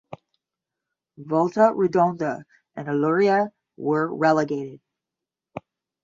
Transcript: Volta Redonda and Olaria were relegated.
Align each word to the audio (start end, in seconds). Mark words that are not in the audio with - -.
Volta 1.29 1.73
Redonda 1.75 2.43
and 2.75 2.87
Olaria 2.87 3.51
were 3.77 4.11
relegated. 4.11 4.81